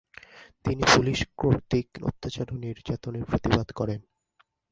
[0.65, 3.99] তিনি পুলিশ কর্তৃক অত্যাচার ও নির্যাতনের প্রতিবাদ করেন।